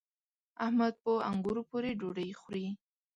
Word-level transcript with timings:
احمد 0.65 0.93
په 1.03 1.11
انګورو 1.29 1.61
پورې 1.69 1.91
ډوډۍ 1.99 2.29
خوري. 2.39 2.67